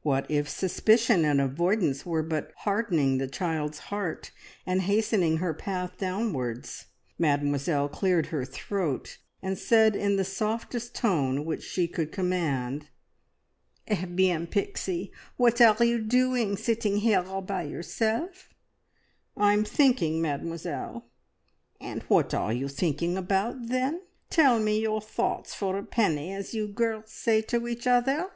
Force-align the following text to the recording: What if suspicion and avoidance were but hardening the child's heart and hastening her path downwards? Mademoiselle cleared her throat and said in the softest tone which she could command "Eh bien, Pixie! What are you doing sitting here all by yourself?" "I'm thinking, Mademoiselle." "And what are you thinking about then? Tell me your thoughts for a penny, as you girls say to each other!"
What 0.00 0.24
if 0.30 0.48
suspicion 0.48 1.26
and 1.26 1.38
avoidance 1.38 2.06
were 2.06 2.22
but 2.22 2.52
hardening 2.60 3.18
the 3.18 3.28
child's 3.28 3.78
heart 3.78 4.30
and 4.64 4.80
hastening 4.80 5.36
her 5.36 5.52
path 5.52 5.98
downwards? 5.98 6.86
Mademoiselle 7.18 7.90
cleared 7.90 8.28
her 8.28 8.46
throat 8.46 9.18
and 9.42 9.58
said 9.58 9.94
in 9.94 10.16
the 10.16 10.24
softest 10.24 10.94
tone 10.94 11.44
which 11.44 11.62
she 11.62 11.86
could 11.88 12.10
command 12.10 12.88
"Eh 13.86 14.06
bien, 14.06 14.46
Pixie! 14.46 15.12
What 15.36 15.60
are 15.60 15.84
you 15.84 15.98
doing 16.00 16.56
sitting 16.56 16.96
here 17.00 17.22
all 17.26 17.42
by 17.42 17.64
yourself?" 17.64 18.48
"I'm 19.36 19.62
thinking, 19.62 20.22
Mademoiselle." 20.22 21.04
"And 21.82 22.02
what 22.04 22.32
are 22.32 22.54
you 22.54 22.66
thinking 22.68 23.18
about 23.18 23.66
then? 23.68 24.00
Tell 24.30 24.58
me 24.58 24.80
your 24.80 25.02
thoughts 25.02 25.52
for 25.54 25.76
a 25.76 25.82
penny, 25.82 26.32
as 26.32 26.54
you 26.54 26.66
girls 26.66 27.12
say 27.12 27.42
to 27.42 27.68
each 27.68 27.86
other!" 27.86 28.30